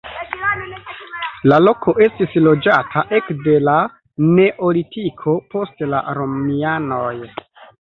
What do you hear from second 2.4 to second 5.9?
loĝata ekde la neolitiko post